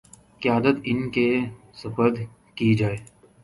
[0.41, 1.27] قیادت ان کے
[1.73, 2.17] سپرد
[2.57, 2.97] کی جائے